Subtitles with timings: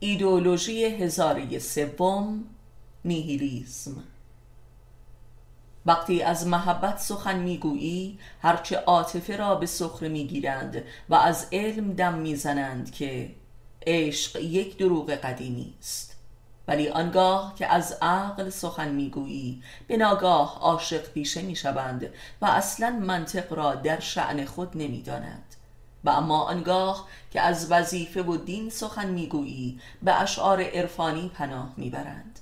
[0.00, 2.44] ایدئولوژی هزاره سوم
[3.04, 4.04] نیهیلیزم
[5.86, 12.14] وقتی از محبت سخن می‌گویی هرچه عاطفه را به سخره می‌گیرند و از علم دم
[12.14, 13.34] می‌زنند که
[13.86, 16.16] عشق یک دروغ قدیمی است.
[16.68, 22.10] ولی آنگاه که از عقل سخن می‌گویی به ناگاه عاشق پیشه می‌شوند
[22.40, 25.47] و اصلا منطق را در شعن خود نمی‌دانند.
[26.04, 32.38] و اما آنگاه که از وظیفه و دین سخن می‌گویی به اشعار عرفانی پناه می‌برند.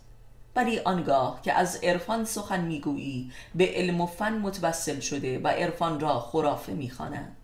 [0.56, 6.00] ولی آنگاه که از عرفان سخن می‌گویی به علم و فن متوسل شده و عرفان
[6.00, 7.36] را خرافه می‌خوانند.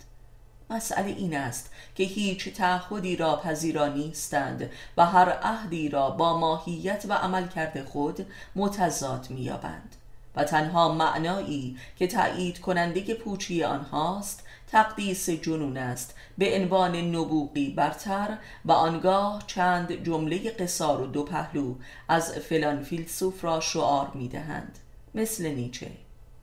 [0.71, 7.05] مسئله این است که هیچ تعهدی را پذیرا نیستند و هر عهدی را با ماهیت
[7.09, 8.27] و عمل کرده خود
[8.57, 9.97] متضاد مییابند.
[10.37, 16.15] و تنها معنایی که تأیید کننده پوچی آنهاست تقدیس جنون است.
[16.39, 21.75] به عنوان نبوغی برتر و آنگاه چند جمله قصار و دو پهلو
[22.09, 24.79] از فلان فیلسوف را شعار می‌دهند.
[25.15, 25.91] مثل نیچه.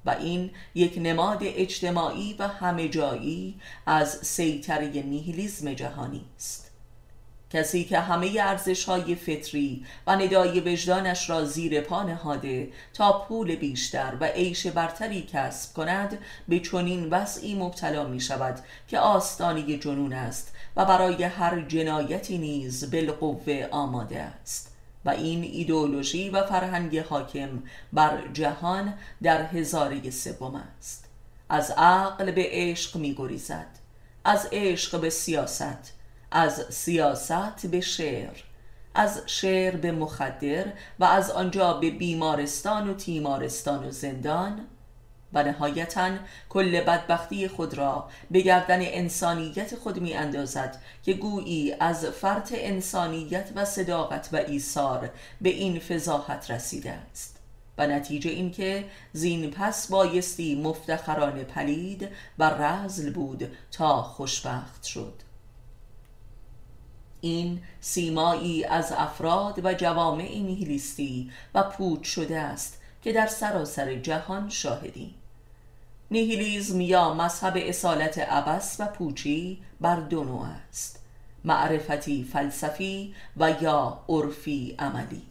[0.05, 6.68] و این یک نماد اجتماعی و همه جایی از سیطره نیهیلیزم جهانی است.
[7.49, 13.55] کسی که همه ارزش های فطری و ندای وجدانش را زیر پا نهاده تا پول
[13.55, 20.13] بیشتر و عیش برتری کسب کند به چنین وضعی مبتلا می شود که آستانی جنون
[20.13, 24.75] است و برای هر جنایتی نیز بالقوه آماده است.
[25.05, 27.63] و این ایدئولوژی و فرهنگ حاکم
[27.93, 31.05] بر جهان در هزاره سوم است.
[31.49, 33.67] از عقل به عشق می گریزد
[34.25, 35.93] از عشق به سیاست.
[36.31, 38.43] از سیاست به شعر
[38.95, 40.65] از شعر به مخدر
[40.99, 44.67] و از آنجا به بیمارستان و تیمارستان و زندان.
[45.33, 46.11] و نهایتا
[46.49, 53.49] کل بدبختی خود را به گردن انسانیت خود می اندازد که گویی از فرط انسانیت
[53.55, 55.09] و صداقت و ایثار
[55.41, 57.39] به این فضاحت رسیده است.
[57.77, 65.28] و نتیجه این که زین پس بایستی مفتخران پلید و رزل بود تا خوشبخت شد.
[67.21, 74.49] این سیمایی از افراد و جوامع نیهیلیستی و پوچ شده است که در سراسر جهان
[74.49, 75.15] شاهدیم
[76.11, 80.99] نیهیلیزم یا مذهب اصالت عبس و پوچی بر دو نوع است
[81.45, 85.28] معرفتی فلسفی و یا عرفی عملی.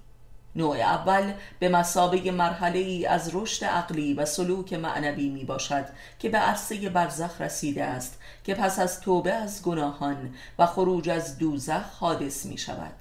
[0.57, 5.85] نوع اول به مسابه مرحله ای از رشد عقلی و سلوک معنوی می باشد
[6.19, 11.39] که به عرصه برزخ رسیده است که پس از توبه از گناهان و خروج از
[11.39, 12.95] دوزخ حادث می شود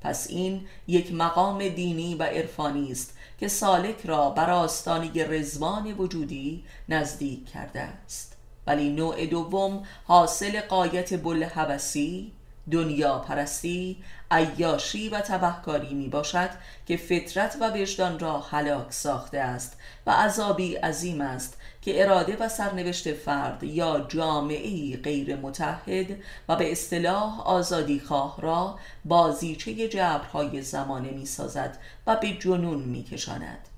[0.00, 6.64] پس این یک مقام دینی و عرفانی است که سالک را بر آستانه رزوان وجودی
[6.88, 8.36] نزدیک کرده است.
[8.66, 12.32] ولی نوع دوم حاصل قایت بلحوثی
[12.70, 13.96] دنیا پرستی
[14.30, 16.50] عیاشی و تبهکاری می باشد
[16.86, 19.76] که فطرت و وجدان را هلاک ساخته است
[20.06, 26.06] و عذابی عظیم است که اراده و سرنوشت فرد یا جامعه غیر متحد
[26.48, 33.02] و به اصطلاح آزادی خواه را بازیچه جبرهای زمانه می سازد و به جنون می
[33.02, 33.73] کشاند.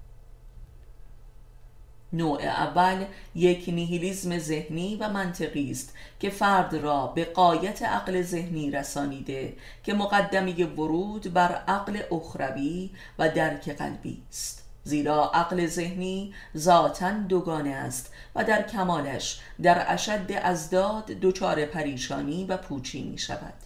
[2.12, 8.70] نوع اول یک نیهیلیزم ذهنی و منطقی است که فرد را به قایت عقل ذهنی
[8.70, 14.62] رسانیده که مقدمه ورود بر عقل اخروی و درک قلبی است.
[14.84, 22.56] زیرا عقل ذهنی ذاتا دوگانه است و در کمالش در اشد ازداد دچار پریشانی و
[22.56, 23.65] پوچی می شود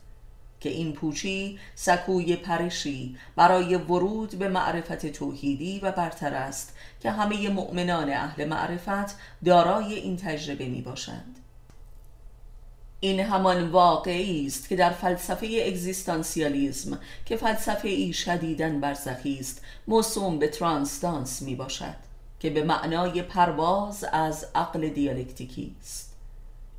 [0.60, 7.48] که این پوچی سکوی پرشی برای ورود به معرفت توحیدی و برتر است که همه
[7.48, 11.36] مؤمنان اهل معرفت دارای این تجربه می باشند.
[13.00, 20.38] این همان واقعی است که در فلسفه اگزیستانسیالیزم که فلسفه ای شدیدن برزخی است موسوم
[20.38, 21.94] به ترانسدانس می باشد
[22.40, 26.09] که به معنای پرواز از عقل دیالکتیکی است.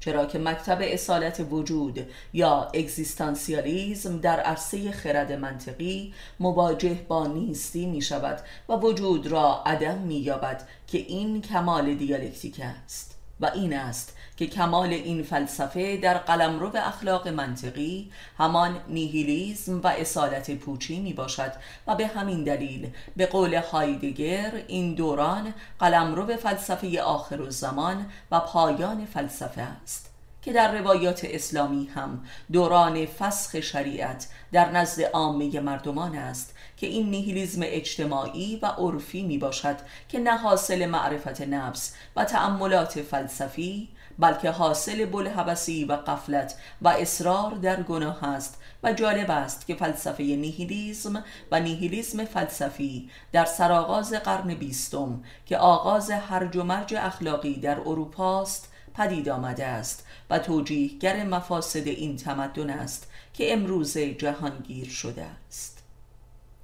[0.01, 8.01] چرا که مکتب اصالت وجود یا اگزیستانسیالیزم در عرصه خرد منطقی مواجه با نیستی می
[8.01, 8.39] شود
[8.69, 14.47] و وجود را عدم می یابد که این کمال دیالکتیک است و این است که
[14.47, 21.51] کمال این فلسفه در قلمرو اخلاق منطقی همان نیهیلیزم و اصالت پوچی می باشد
[21.87, 29.05] و به همین دلیل به قول هایدگر این دوران قلمرو فلسفه آخر زمان و پایان
[29.05, 30.11] فلسفه است
[30.41, 37.09] که در روایات اسلامی هم دوران فسخ شریعت در نزد عامه مردمان است که این
[37.09, 39.77] نیهیلیزم اجتماعی و عرفی می باشد
[40.09, 43.89] که نه حاصل معرفت نفس و تأملات فلسفی
[44.21, 50.23] بلکه حاصل بلحبسی و قفلت و اصرار در گناه است و جالب است که فلسفه
[50.23, 57.79] نیهیلیزم و نیهیلیزم فلسفی در سرآغاز قرن بیستم که آغاز هرج و مرج اخلاقی در
[57.79, 65.25] اروپا است پدید آمده است و توجیهگر مفاسد این تمدن است که امروز جهانگیر شده
[65.47, 65.80] است.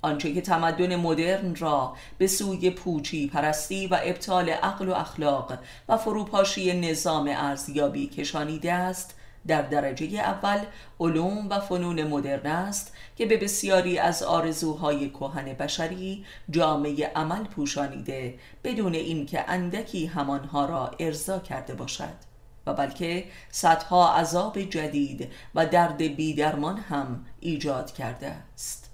[0.07, 5.59] آنچه که تمدن مدرن را به سوی پوچی پرستی و ابطال عقل و اخلاق
[5.89, 9.15] و فروپاشی نظام ارزیابی کشانیده است
[9.47, 10.59] در درجه اول
[10.99, 18.39] علوم و فنون مدرن است که به بسیاری از آرزوهای کهن بشری جامعه عمل پوشانیده
[18.63, 22.27] بدون اینکه اندکی همانها را ارضا کرده باشد.
[22.67, 28.86] و بلکه صدها عذاب جدید و درد بیدرمان هم ایجاد کرده است.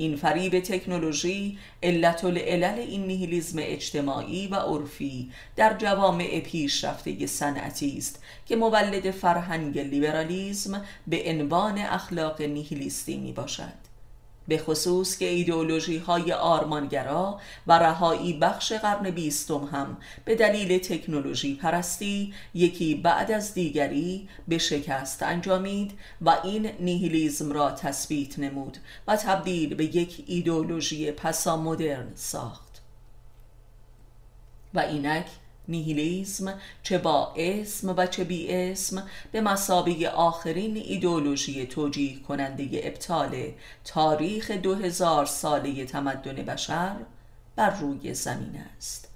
[0.00, 8.22] این فریب تکنولوژی علت العلل این نیهیلیزم اجتماعی و عرفی در جوامع پیشرفته صنعتی است
[8.46, 13.87] که مولد فرهنگ لیبرالیزم به عنوان اخلاق نیهیلیستی می باشد
[14.48, 21.54] به خصوص که ایدئولوژی های آرمانگرا و رهایی بخش قرن بیستم هم به دلیل تکنولوژی
[21.54, 28.78] پرستی یکی بعد از دیگری به شکست انجامید و این نیهیلیزم را تثبیت نمود
[29.08, 32.82] و تبدیل به یک ایدئولوژی پسا مدرن ساخت.
[34.74, 35.26] و اینک
[35.68, 43.52] نیهیلیزم چه با اسم و چه بی اسم به مسابقه آخرین ایدولوژی توجیه کننده ابطال
[43.84, 46.96] تاریخ دو هزار ساله تمدن بشر
[47.56, 49.08] بر روی زمین است.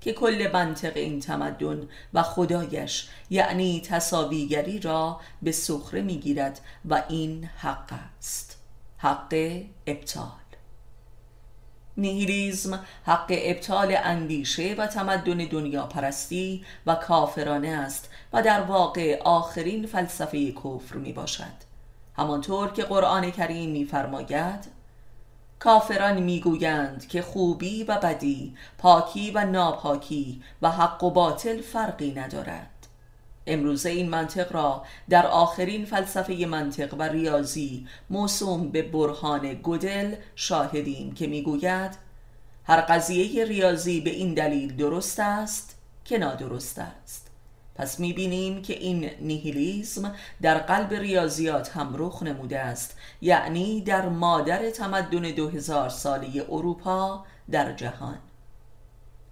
[0.00, 7.44] که کل منطق این تمدن و خدایش یعنی تصاویگری را به سخره می‌گیرد و این
[7.44, 8.58] حق است.
[8.98, 10.45] حق ابطال.
[11.98, 19.86] نیهیلیزم حق ابطال اندیشه و تمدن دنیا پرستی و کافرانه است و در واقع آخرین
[19.86, 21.66] فلسفه کفر می باشد
[22.16, 24.76] همانطور که قرآن کریم میفرماید
[25.58, 32.75] کافران می‌گویند که خوبی و بدی پاکی و ناپاکی و حق و باطل فرقی ندارد.
[33.46, 41.14] امروزه این منطق را در آخرین فلسفه منطق و ریاضی موسوم به برهان گودل شاهدیم
[41.14, 41.98] که می‌گوید
[42.64, 47.30] هر قضیه ریاضی به این دلیل درست است که نادرست است.
[47.74, 54.70] پس می‌بینیم که این نیهیلیزم در قلب ریاضیات هم رخ نموده است یعنی در مادر
[54.70, 58.18] تمدن دو هزار ساله اروپا در جهان.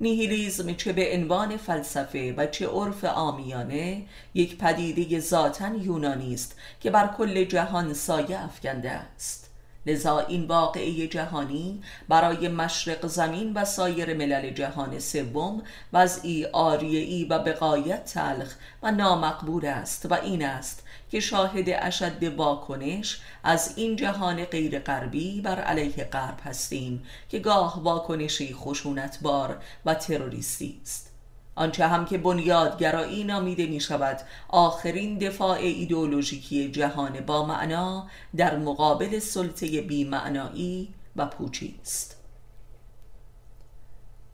[0.04, 4.02] نیهیلیزم چه به عنوان فلسفه و چه عرف آمیانه
[4.34, 9.50] یک پدیده ذاتا یونانی است که بر کل جهان سایه افکنده است.
[9.86, 15.62] لذا این واقعه جهانی برای مشرق زمین و سایر ملل جهان سوم
[15.92, 20.83] وضعی آریعی و بقایت تلخ و نامقبول است و این است
[21.14, 27.82] که شاهد اشد واکنش از این جهان غیر غربی بر علیه غرب هستیم که گاه
[27.82, 31.10] واکنشی خشونتبار و تروریستی است.
[31.54, 39.18] آنچه هم که بنیادگرایی نامیده می شود آخرین دفاع ایدئولوژیکی جهان با معنا در مقابل
[39.18, 42.23] سلطه بی معنایی و پوچی است.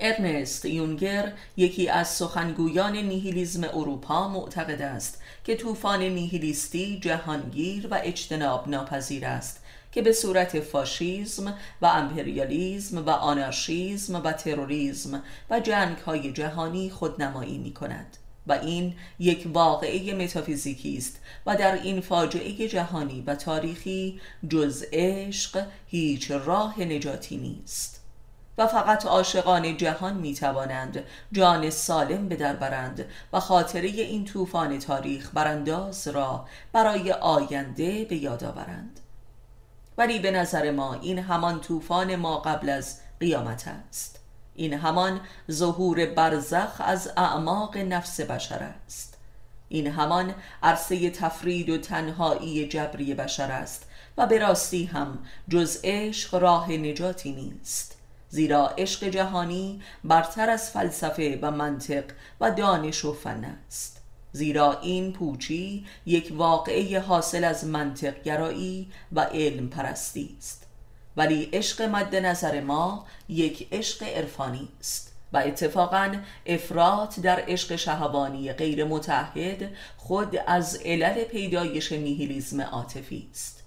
[0.00, 8.68] ارنست یونگر یکی از سخنگویان نیهیلیزم اروپا معتقد است که طوفان نیهیلیستی جهانگیر و اجتناب
[8.68, 9.62] ناپذیر است
[9.92, 17.58] که به صورت فاشیزم و امپریالیزم و آنارشیزم و تروریزم و جنگ های جهانی خودنمایی
[17.58, 24.20] می کند و این یک واقعه متافیزیکی است و در این فاجعه جهانی و تاریخی
[24.48, 27.99] جز عشق هیچ راه نجاتی نیست.
[28.58, 34.78] و فقط عاشقان جهان می توانند جان سالم به در برند و خاطره این طوفان
[34.78, 39.00] تاریخ برانداز را برای آینده به یاد آورند.
[39.98, 44.20] ولی به نظر ما این همان طوفان ما قبل از قیامت است.
[44.54, 49.18] این همان ظهور برزخ از اعماق نفس بشر است.
[49.68, 56.34] این همان عرصه تفرید و تنهایی جبری بشر است و به راستی هم جز عشق
[56.34, 57.99] راه نجاتی نیست.
[58.30, 62.04] زیرا عشق جهانی برتر از فلسفه و منطق
[62.40, 64.02] و دانش و فن است.
[64.32, 70.66] زیرا این پوچی یک واقعه حاصل از منطق گرایی و علم پرستی است.
[71.16, 76.14] ولی عشق مد نظر ما یک عشق عرفانی است و اتفاقا
[76.46, 83.59] افراط در عشق شهوانی غیر متحد خود از علل پیدایش نیهیلیزم عاطفی است.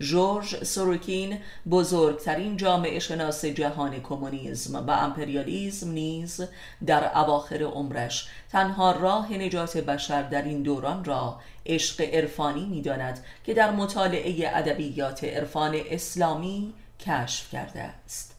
[0.00, 1.38] جورج سوروکین
[1.70, 6.40] بزرگترین جامعه شناس جهان کمونیسم و امپریالیزم نیز
[6.86, 13.54] در اواخر عمرش تنها راه نجات بشر در این دوران را عشق عرفانی می‌داند که
[13.54, 18.34] در مطالعه ادبیات عرفان اسلامی کشف کرده است.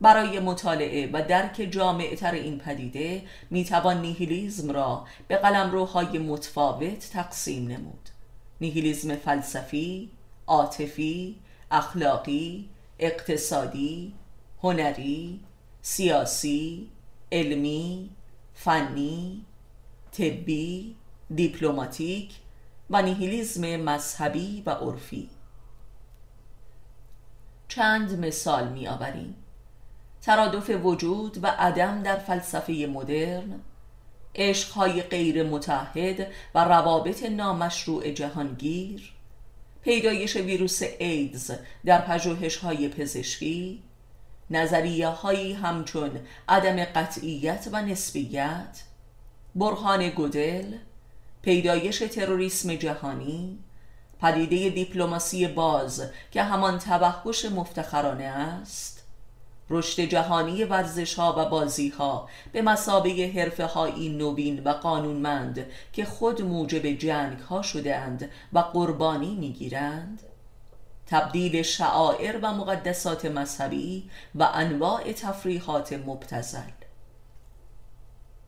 [0.00, 7.68] برای مطالعه و درک جامعه تر این پدیده می‌توان نیهیلیزم را به قلمروهای متفاوت تقسیم
[7.68, 8.08] نمود.
[8.60, 10.10] نیهیلیزم فلسفی،
[10.50, 11.36] عاطفی،
[11.70, 14.14] اخلاقی، اقتصادی،
[14.62, 15.40] هنری،
[15.82, 16.90] سیاسی،
[17.32, 18.10] علمی،
[18.54, 19.44] فنی،
[20.12, 20.96] طبی،
[21.34, 22.34] دیپلماتیک
[22.90, 25.30] و نیهیلیزم مذهبی و عرفی.
[27.68, 29.34] چند مثال می آوریم
[30.22, 33.60] ترادف وجود و عدم در فلسفه مدرن
[34.34, 39.12] عشقهای غیر متحد و روابط نامشروع جهانگیر
[39.82, 41.50] پیدایش ویروس ایدز
[41.84, 43.82] در پژوهش های پزشکی
[44.50, 48.82] نظریه هایی همچون عدم قطعیت و نسبیت
[49.54, 50.74] برهان گودل
[51.42, 53.58] پیدایش تروریسم جهانی
[54.20, 58.99] پدیده دیپلماسی باز که همان توحش مفتخرانه است
[59.70, 66.04] رشد جهانی ورزش ها و بازی ها به مسابه حرفه هایی نوین و قانونمند که
[66.04, 70.22] خود موجب جنگ ها شده اند و قربانی می گیرند
[71.06, 76.70] تبدیل شعائر و مقدسات مذهبی و انواع تفریحات مبتزل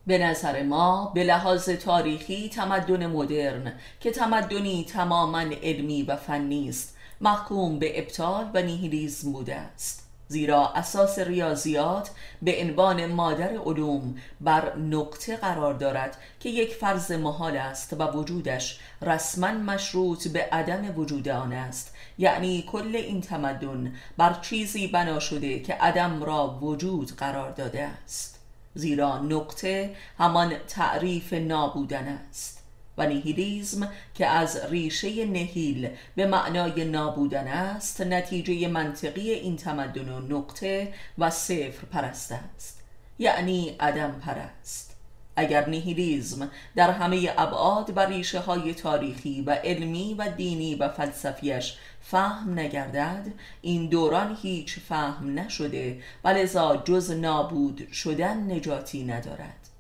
[0.07, 6.97] به نظر ما به لحاظ تاریخی تمدن مدرن که تمدنی تماما علمی و فنی است
[7.21, 10.02] محکوم به ابطال و نیهیلیزم بوده است.
[10.33, 12.11] زیرا اساس ریاضیات
[12.43, 18.81] به عنوان مادر علوم بر نقطه قرار دارد که یک فرض محال است و وجودش
[19.03, 21.95] رسما مشروط به عدم وجود آن است.
[22.19, 28.41] یعنی کل این تمدن بر چیزی بنا شده که عدم را وجود قرار داده است.
[28.75, 32.62] زیرا نقطه همان تعریف نابودن است.
[32.99, 40.37] و نیهیلیزم که از ریشه نهیل به معنای نابودن است نتیجه منطقی این تمدن و
[40.37, 42.83] نقطه و صفر پرست است
[43.19, 44.97] یعنی عدم پرست.
[45.37, 51.75] اگر نیهیلیزم در همه ابعاد و ریشه های تاریخی و علمی و دینی و فلسفیش
[52.01, 53.27] فهم نگردد
[53.63, 59.72] این دوران هیچ فهم نشده و لذا جز نابود شدن نجاتی ندارد.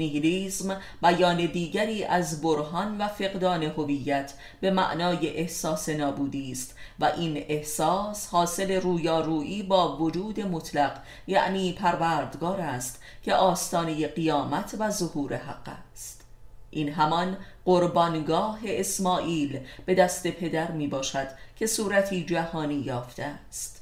[0.00, 7.44] نیهیلیزم بیان دیگری از برهان و فقدان هویت به معنای احساس نابودی است و این
[7.48, 15.68] احساس حاصل رویارویی با وجود مطلق یعنی پروردگار است که آستانه قیامت و ظهور حق
[15.92, 16.24] است.
[16.70, 23.79] این همان قربانگاه اسماعیل به دست پدر می باشد که صورتی جهانی یافته است.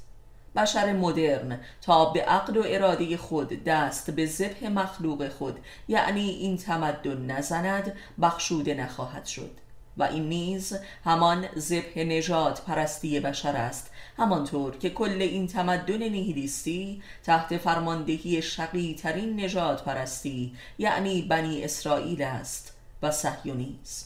[0.55, 5.59] بشر مدرن تا به عقل و اراده خود دست به ذبح مخلوق خود.
[5.87, 9.51] یعنی این تمدن نزند بخشوده نخواهد شد.
[9.97, 13.91] و این نیز همان ذبح نجات پرستی بشر است.
[14.17, 22.21] همانطور که کل این تمدن نیهیلیستی تحت فرماندهی شقی ترین نجات پرستی یعنی بنی اسرائیل
[22.21, 24.05] است و صهیونیسم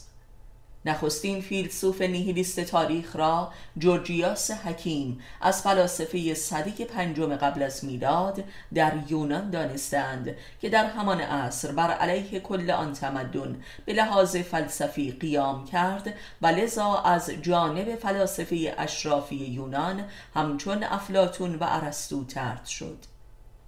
[0.86, 8.92] نخستین فیلسوف نیهیلیست تاریخ را جورجیاس حکیم از فلاسفه صدیق پنجم قبل از میلاد در
[9.08, 15.64] یونان دانستند که در همان عصر بر علیه کل آن تمدن به لحاظ فلسفی قیام
[15.64, 23.13] کرد و لذا از جانب فلاسفه اشرافی یونان همچون افلاتون و ارسطو ترد شد.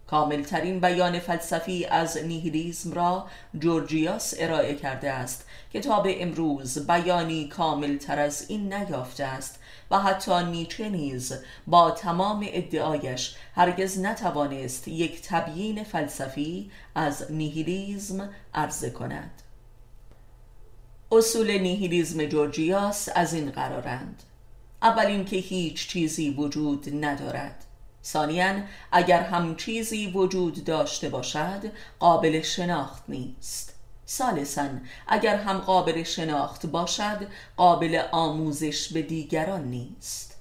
[0.06, 3.26] کاملترین بیان فلسفی از نیهیلیزم را
[3.58, 9.58] جورجیاس ارائه کرده است که تا به امروز بیانی کامل تر از این نیافته است
[9.90, 11.32] و حتی نیچه نیز
[11.66, 19.42] با تمام ادعایش هرگز نتوانست یک تبیین فلسفی از نیهیلیزم عرضه کند.
[21.12, 24.22] اصول نیهیلیزم جورجیاس از این قرارند.
[24.82, 27.65] اول اینکه هیچ چیزی وجود ندارد.
[28.06, 28.54] ثانیا
[28.92, 33.74] اگر هم چیزی وجود داشته باشد قابل شناخت نیست.
[34.08, 34.68] ثالثا
[35.08, 40.36] اگر هم قابل شناخت باشد قابل آموزش به دیگران نیست.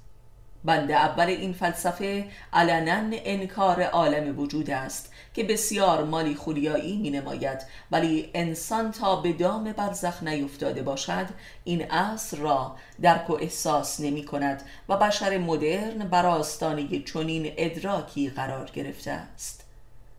[0.64, 5.12] بند اول این فلسفه علنا انکار عالم وجود است.
[5.36, 7.62] که بسیار مالی خولیایی می نماید
[7.92, 11.26] ولی انسان تا به دام برزخ نیفتاده باشد
[11.64, 18.30] این اصر را درک و احساس نمی کند و بشر مدرن بر آستانه چنین ادراکی
[18.30, 19.66] قرار گرفته است.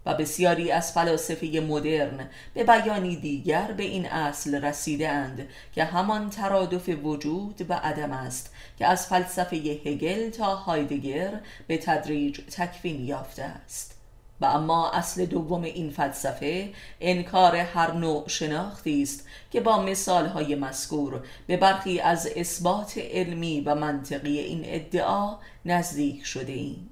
[0.07, 6.89] و بسیاری از فلاسفه مدرن به بیانی دیگر به این اصل رسیدند که همان ترادف
[6.89, 13.96] وجود و عدم است که از فلسفه هگل تا هایدگر به تدریج تکوین یافته است.
[14.41, 21.25] و اما اصل دوم این فلسفه انکار هر نوع شناختی است که با مثالهای مذکور
[21.47, 26.91] به برخی از اثبات علمی و منطقی این ادعا نزدیک شده ایم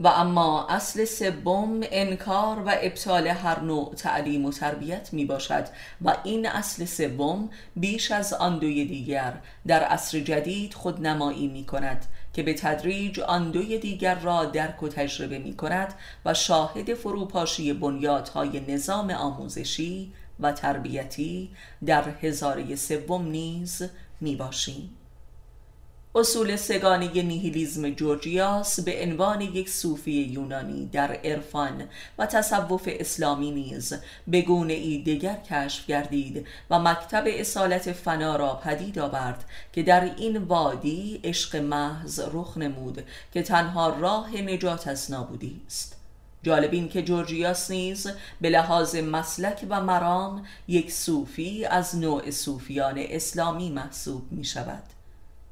[0.00, 5.64] و اما اصل سوم انکار و ابطال هر نوع تعلیم و تربیت می باشد
[6.02, 9.32] و این اصل سوم بیش از آن دوی دیگر
[9.66, 14.82] در عصر جدید خود نمایی می کند که به تدریج آن دوی دیگر را درک
[14.82, 21.50] و تجربه می کند و شاهد فروپاشی بنیادهای نظام آموزشی و تربیتی
[21.86, 23.82] در هزاره سوم نیز
[24.20, 24.90] می باشیم.
[26.18, 31.84] اصول سگانه نیهیلیزم جورجیاس به عنوان یک صوفی یونانی در عرفان
[32.18, 33.92] و تصوف اسلامی نیز
[34.26, 40.04] به گونه ای دیگر کشف گردید و مکتب اصالت فنا را پدید آورد که در
[40.16, 45.96] این وادی عشق محض رخ نمود که تنها راه نجات از نابودی است.
[46.42, 52.94] جالب این که جورجیاس نیز به لحاظ مسلک و مرام یک صوفی از نوع صوفیان
[52.98, 54.95] اسلامی محسوب می شود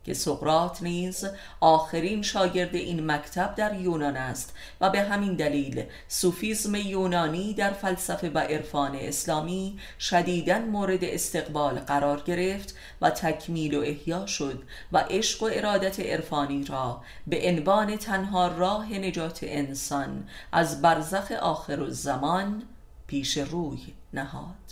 [0.04, 1.24] که سقرات نیز
[1.60, 8.30] آخرین شاگرد این مکتب در یونان است و به همین دلیل صوفیزم یونانی در فلسفه
[8.30, 15.42] و عرفان اسلامی شدیدا مورد استقبال قرار گرفت و تکمیل و احیا شد و عشق
[15.42, 22.62] و ارادت عرفانی را به عنوان تنها راه نجات انسان از برزخ آخر الزمان
[23.06, 23.78] پیش روی
[24.12, 24.63] نهاد.